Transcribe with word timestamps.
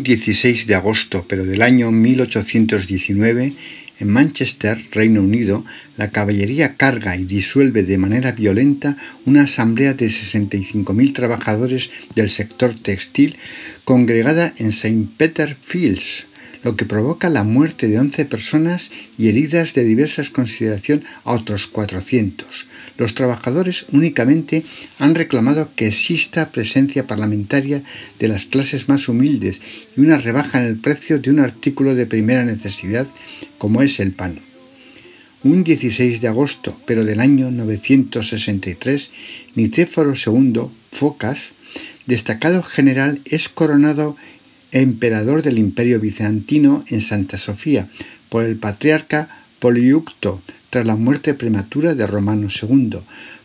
Un 0.00 0.04
16 0.04 0.66
de 0.66 0.74
agosto, 0.74 1.26
pero 1.28 1.44
del 1.44 1.60
año 1.60 1.90
1819, 1.90 3.52
en 3.98 4.08
Manchester, 4.08 4.78
Reino 4.92 5.20
Unido, 5.20 5.62
la 5.98 6.08
caballería 6.08 6.76
carga 6.76 7.16
y 7.16 7.24
disuelve 7.24 7.82
de 7.82 7.98
manera 7.98 8.32
violenta 8.32 8.96
una 9.26 9.42
asamblea 9.42 9.92
de 9.92 10.06
65.000 10.06 11.12
trabajadores 11.12 11.90
del 12.14 12.30
sector 12.30 12.72
textil 12.72 13.36
congregada 13.84 14.54
en 14.56 14.68
St. 14.68 15.06
Peter 15.18 15.54
Fields, 15.60 16.24
lo 16.62 16.76
que 16.76 16.84
provoca 16.84 17.28
la 17.28 17.44
muerte 17.44 17.88
de 17.88 17.98
11 17.98 18.24
personas 18.26 18.90
y 19.18 19.28
heridas 19.28 19.72
de 19.74 19.84
diversas 19.84 20.30
consideración 20.30 21.04
a 21.24 21.32
otros 21.32 21.66
400. 21.66 22.66
Los 22.98 23.14
trabajadores 23.14 23.86
únicamente 23.92 24.64
han 24.98 25.14
reclamado 25.14 25.70
que 25.74 25.88
exista 25.88 26.50
presencia 26.50 27.06
parlamentaria 27.06 27.82
de 28.18 28.28
las 28.28 28.46
clases 28.46 28.88
más 28.88 29.08
humildes 29.08 29.60
y 29.96 30.00
una 30.00 30.18
rebaja 30.18 30.58
en 30.58 30.66
el 30.66 30.78
precio 30.78 31.18
de 31.18 31.30
un 31.30 31.40
artículo 31.40 31.94
de 31.94 32.06
primera 32.06 32.44
necesidad 32.44 33.06
como 33.58 33.82
es 33.82 34.00
el 34.00 34.12
pan. 34.12 34.40
Un 35.42 35.64
16 35.64 36.20
de 36.20 36.28
agosto, 36.28 36.78
pero 36.84 37.04
del 37.04 37.18
año 37.18 37.50
963, 37.50 39.10
Nicéforo 39.54 40.12
II, 40.14 40.68
Focas, 40.92 41.52
destacado 42.04 42.62
general, 42.62 43.22
es 43.24 43.48
coronado 43.48 44.16
emperador 44.72 45.42
del 45.42 45.58
Imperio 45.58 46.00
Bizantino 46.00 46.84
en 46.88 47.00
Santa 47.00 47.38
Sofía 47.38 47.88
por 48.28 48.44
el 48.44 48.56
patriarca 48.56 49.28
Poliucto 49.58 50.42
tras 50.70 50.86
la 50.86 50.96
muerte 50.96 51.34
prematura 51.34 51.94
de 51.94 52.06
Romano 52.06 52.48
II, 52.48 53.00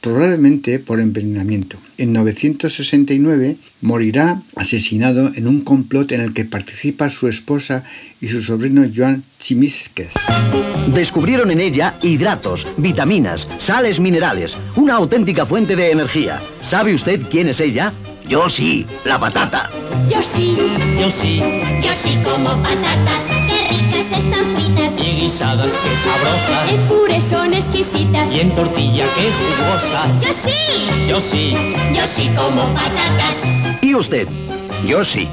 probablemente 0.00 0.78
por 0.78 1.00
envenenamiento. 1.00 1.78
En 1.98 2.12
969 2.12 3.56
morirá 3.80 4.42
asesinado 4.54 5.32
en 5.34 5.48
un 5.48 5.62
complot 5.62 6.12
en 6.12 6.20
el 6.20 6.34
que 6.34 6.44
participa 6.44 7.10
su 7.10 7.26
esposa 7.26 7.82
y 8.20 8.28
su 8.28 8.42
sobrino 8.42 8.84
Joan 8.94 9.24
Chimisques. 9.40 10.12
Descubrieron 10.94 11.50
en 11.50 11.60
ella 11.60 11.98
hidratos, 12.02 12.66
vitaminas, 12.76 13.48
sales 13.58 13.98
minerales, 13.98 14.56
una 14.76 14.94
auténtica 14.94 15.44
fuente 15.44 15.74
de 15.74 15.90
energía. 15.90 16.40
¿Sabe 16.60 16.94
usted 16.94 17.22
quién 17.30 17.48
es 17.48 17.58
ella? 17.58 17.92
Yo 18.28 18.50
sí, 18.50 18.84
la 19.04 19.20
patata. 19.20 19.70
Yo 20.08 20.20
sí. 20.20 20.56
Yo 20.98 21.08
sí. 21.12 21.38
Yo 21.80 21.92
sí 22.02 22.18
como 22.24 22.60
patatas. 22.60 23.24
Qué 23.46 23.68
ricas 23.70 24.18
están 24.18 24.56
fritas. 24.56 24.98
Y 24.98 25.20
guisadas, 25.20 25.72
qué 25.72 25.96
sabrosas. 25.96 26.72
En 26.72 26.88
puré 26.88 27.22
son 27.22 27.54
exquisitas. 27.54 28.34
Y 28.34 28.40
en 28.40 28.52
tortilla, 28.52 29.06
qué 29.14 29.30
jugosas. 29.30 30.20
Yo 30.20 30.32
sí. 30.44 31.08
Yo 31.08 31.20
sí. 31.20 31.52
Yo 31.94 32.04
sí 32.04 32.28
como 32.34 32.74
patatas. 32.74 33.44
¿Y 33.80 33.94
usted? 33.94 34.26
Yo 34.84 35.04
sí. 35.04 35.28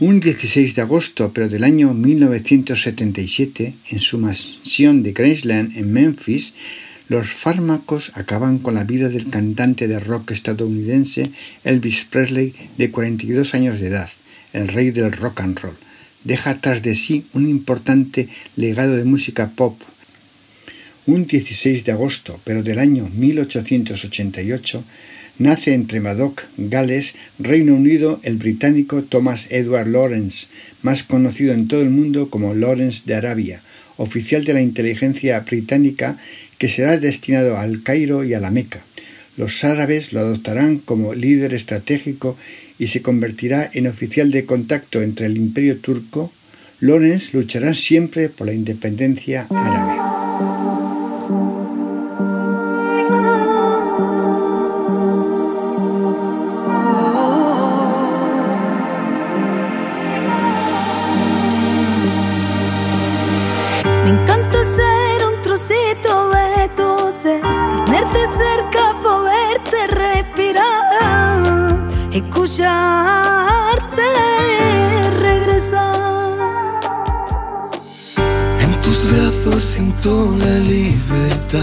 Un 0.00 0.18
16 0.18 0.74
de 0.74 0.82
agosto, 0.82 1.30
pero 1.32 1.48
del 1.48 1.62
año 1.62 1.94
1977, 1.94 3.74
en 3.88 4.00
su 4.00 4.18
mansión 4.18 5.04
de 5.04 5.12
Graceland 5.12 5.76
en 5.76 5.92
Memphis, 5.92 6.54
los 7.12 7.28
fármacos 7.28 8.10
acaban 8.14 8.58
con 8.58 8.72
la 8.72 8.84
vida 8.84 9.10
del 9.10 9.28
cantante 9.28 9.86
de 9.86 10.00
rock 10.00 10.30
estadounidense 10.30 11.30
Elvis 11.62 12.06
Presley 12.06 12.54
de 12.78 12.90
42 12.90 13.54
años 13.54 13.78
de 13.80 13.88
edad, 13.88 14.08
el 14.54 14.66
rey 14.68 14.92
del 14.92 15.12
rock 15.12 15.42
and 15.42 15.58
roll. 15.60 15.76
Deja 16.24 16.58
tras 16.62 16.80
de 16.80 16.94
sí 16.94 17.24
un 17.34 17.50
importante 17.50 18.30
legado 18.56 18.96
de 18.96 19.04
música 19.04 19.50
pop. 19.50 19.78
Un 21.04 21.26
16 21.26 21.84
de 21.84 21.92
agosto, 21.92 22.40
pero 22.44 22.62
del 22.62 22.78
año 22.78 23.10
1888, 23.10 24.82
nace 25.36 25.74
en 25.74 25.86
Tremadoc, 25.88 26.44
Gales, 26.56 27.12
Reino 27.38 27.74
Unido, 27.74 28.20
el 28.22 28.38
británico 28.38 29.02
Thomas 29.02 29.48
Edward 29.50 29.88
Lawrence, 29.88 30.46
más 30.80 31.02
conocido 31.02 31.52
en 31.52 31.68
todo 31.68 31.82
el 31.82 31.90
mundo 31.90 32.30
como 32.30 32.54
Lawrence 32.54 33.02
de 33.04 33.16
Arabia, 33.16 33.62
oficial 33.96 34.44
de 34.44 34.54
la 34.54 34.60
inteligencia 34.60 35.40
británica 35.40 36.18
que 36.58 36.68
será 36.68 36.98
destinado 36.98 37.56
al 37.56 37.82
Cairo 37.82 38.24
y 38.24 38.34
a 38.34 38.40
la 38.40 38.50
Meca. 38.50 38.84
Los 39.36 39.64
árabes 39.64 40.12
lo 40.12 40.20
adoptarán 40.20 40.78
como 40.78 41.14
líder 41.14 41.54
estratégico 41.54 42.36
y 42.78 42.88
se 42.88 43.02
convertirá 43.02 43.70
en 43.72 43.86
oficial 43.86 44.30
de 44.30 44.44
contacto 44.44 45.02
entre 45.02 45.26
el 45.26 45.36
imperio 45.36 45.78
turco. 45.78 46.32
Lorenz 46.80 47.32
luchará 47.32 47.74
siempre 47.74 48.28
por 48.28 48.46
la 48.46 48.52
independencia 48.52 49.46
árabe. 49.50 50.02
Escucharte 72.12 74.02
regresar. 75.20 76.80
En 78.60 78.82
tus 78.82 79.10
brazos 79.10 79.64
siento 79.64 80.34
la 80.38 80.58
libertad, 80.58 81.60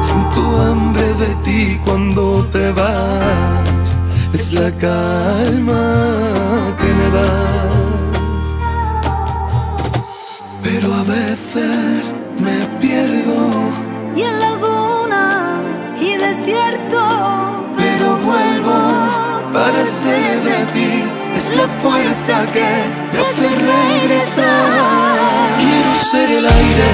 siento 0.00 0.40
hambre 0.62 1.14
de 1.14 1.34
ti 1.44 1.80
cuando 1.84 2.46
te 2.52 2.72
vas. 2.72 3.96
Es 4.32 4.52
la 4.52 4.70
calma 4.78 6.76
que 6.78 6.94
me 6.94 7.10
das. 7.10 7.69
Es 21.50 21.56
la 21.56 21.68
fuerza 21.82 22.46
que 22.52 22.68
me 23.12 23.18
hace 23.18 23.48
regresar. 23.70 24.46
Quiero 25.58 25.92
ser 26.10 26.30
el 26.30 26.46
aire 26.46 26.88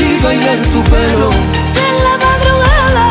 y 0.00 0.22
bailar 0.22 0.58
tu 0.72 0.82
pelo. 0.84 1.30
Ser 1.76 1.94
la 2.06 2.14
madrugada 2.26 3.08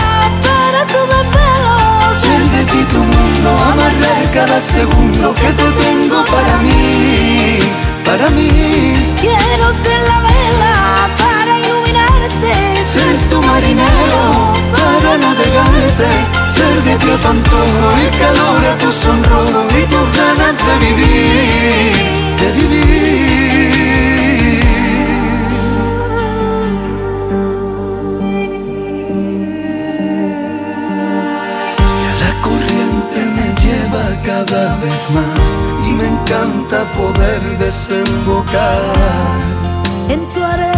para 0.48 0.86
tu 0.94 1.00
desvelo. 1.14 1.76
Ser 2.24 2.42
de 2.56 2.64
ti 2.72 2.84
tu 2.94 3.00
mundo, 3.00 3.50
amarrar 3.72 4.32
cada 4.34 4.62
segundo 4.62 5.34
que 5.34 5.50
te 5.60 5.72
tengo 5.84 6.24
para 6.26 6.58
mí, 6.58 7.60
para 8.06 8.30
mí. 8.30 8.94
Quiero 9.22 9.66
ser 9.84 10.00
la 10.12 10.20
vela 10.28 11.10
para 11.18 11.60
iluminarte. 11.60 12.54
Ser 12.86 13.16
tu 13.30 13.42
marinero 13.42 14.22
para 14.74 15.18
navegarte. 15.18 16.10
Ser 16.46 16.84
de 16.84 16.98
ti 16.98 17.12
tanto 17.22 17.58
el 18.02 18.10
calor 18.20 18.66
a 18.72 18.78
tu 18.78 18.92
sonrojo 18.92 19.77
ganas 20.48 20.66
de 20.66 20.76
vivir, 20.86 21.94
de 22.40 22.48
vivir. 22.54 22.88
Ya 32.04 32.14
la 32.24 32.32
corriente 32.42 33.20
me 33.36 33.48
lleva 33.62 34.04
cada 34.24 34.64
vez 34.78 35.02
más 35.18 35.46
y 35.88 35.90
me 35.94 36.06
encanta 36.08 36.78
poder 36.92 37.42
desembocar 37.58 38.94
en 40.10 40.22
tu 40.34 40.40
arena, 40.44 40.77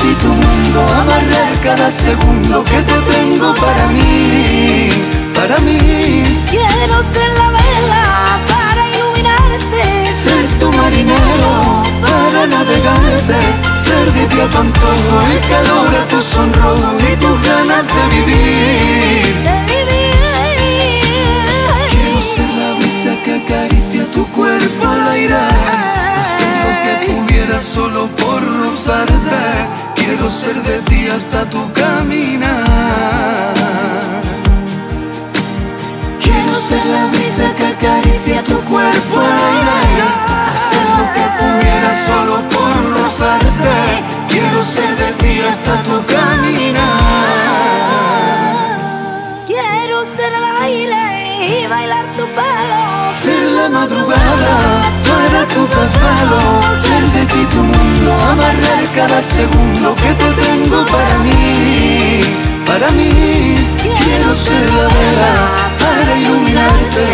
ti 0.00 0.14
tu 0.14 0.28
mundo, 0.28 0.80
amarrar 1.00 1.52
cada 1.62 1.90
segundo 1.90 2.64
que 2.64 2.80
te 2.82 2.98
tengo 3.12 3.54
para 3.54 3.86
mí, 3.88 4.90
para 5.34 5.58
mí. 5.58 6.42
Quiero 6.50 6.96
ser 7.12 7.30
la 7.40 7.48
vela 7.58 8.04
para 8.52 8.82
iluminarte. 8.94 9.82
Ser 10.16 10.44
tu 10.58 10.72
marinero 10.72 11.82
para 12.02 12.46
navegarte. 12.46 13.40
Ser 13.84 14.06
de 14.12 14.26
ti 14.26 14.40
a 14.40 14.48
tu 14.48 14.58
antojo, 14.58 15.14
el 15.32 15.40
calor 15.52 15.94
a 16.02 16.08
tu 16.08 16.20
Quiero 30.10 30.28
ser 30.28 30.60
de 30.60 30.80
ti 30.90 31.06
hasta 31.06 31.48
tu 31.48 31.72
caminar. 31.72 33.54
Quiero 36.20 36.54
ser 36.68 36.84
la 36.84 37.06
brisa 37.12 37.54
que 37.56 37.66
acaricia 37.66 38.42
tu 38.42 38.60
cuerpo 38.64 39.20
al 39.20 39.68
aire. 39.82 40.08
Hacer 40.50 40.86
lo 40.98 41.04
que 41.14 41.24
pudiera 41.38 41.90
solo 42.08 42.34
por 42.48 42.74
rozarte. 42.96 43.76
Quiero 44.26 44.64
ser 44.64 44.96
de 44.96 45.12
ti 45.20 45.32
hasta 45.48 45.80
tu 45.84 46.04
caminar. 46.04 46.80
Quiero 49.46 49.96
ser 50.16 50.32
el 50.40 50.46
aire 50.64 51.02
y 51.62 51.66
bailar 51.68 52.06
tu 52.16 52.24
pelo. 52.34 53.14
Ser 53.14 53.44
la 53.52 53.68
madrugada 53.68 54.54
para 55.08 55.46
tu 55.46 55.60
desvelo 55.68 56.79
cada 59.00 59.22
segundo 59.22 59.94
que 59.94 60.12
te 60.20 60.30
tengo 60.44 60.84
para 60.84 61.18
mí, 61.20 62.20
para 62.66 62.90
mí. 62.90 63.54
Quiero 63.80 64.34
ser 64.34 64.66
la 64.78 64.88
vela 64.96 65.32
para 65.82 66.10
iluminarte, 66.20 67.04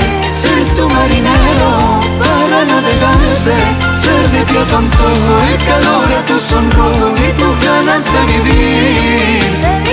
ser 0.42 0.64
tu 0.74 0.88
marinero 0.90 1.70
para 2.18 2.58
navegarte, 2.72 3.56
ser 4.02 4.22
de 4.34 4.44
ti 4.46 4.56
a 4.56 4.64
tu 4.70 4.78
el 5.50 5.58
calor 5.68 6.08
a 6.18 6.24
tu 6.24 6.40
sonrojo 6.40 7.08
y 7.24 7.32
tus 7.38 7.54
ganas 7.64 8.02
de 8.14 8.20
vivir. 8.32 9.85